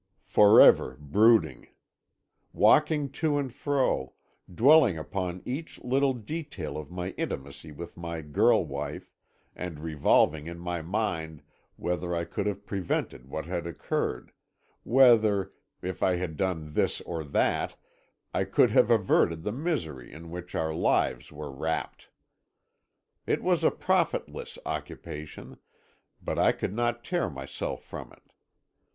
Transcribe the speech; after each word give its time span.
For 0.25 0.59
ever 0.59 0.97
brooding. 0.99 1.67
Walking 2.53 3.11
to 3.11 3.37
and 3.37 3.53
fro, 3.53 4.15
dwelling 4.51 4.97
upon 4.97 5.43
each 5.45 5.79
little 5.83 6.15
detail 6.15 6.75
of 6.75 6.89
my 6.89 7.11
intimacy 7.19 7.71
with 7.71 7.95
my 7.95 8.21
girl 8.21 8.65
wife, 8.65 9.11
and 9.55 9.79
revolving 9.79 10.47
in 10.47 10.57
my 10.57 10.81
mind 10.81 11.43
whether 11.75 12.15
I 12.15 12.23
could 12.23 12.47
have 12.47 12.65
prevented 12.65 13.29
what 13.29 13.45
had 13.45 13.67
occurred 13.67 14.31
whether, 14.81 15.53
if 15.83 16.01
I 16.01 16.15
had 16.15 16.35
done 16.35 16.73
this 16.73 17.01
or 17.01 17.23
that, 17.23 17.75
I 18.33 18.43
could 18.43 18.71
have 18.71 18.89
averted 18.89 19.43
the 19.43 19.51
misery 19.51 20.11
in 20.11 20.31
which 20.31 20.55
our 20.55 20.73
lives 20.73 21.31
were 21.31 21.51
wrapt. 21.51 22.09
It 23.27 23.43
was 23.43 23.63
a 23.63 23.69
profitless 23.69 24.57
occupation, 24.65 25.57
but 26.19 26.39
I 26.39 26.53
could 26.53 26.73
not 26.73 27.03
tear 27.03 27.29
myself 27.29 27.83
from 27.83 28.11
it. 28.11 28.33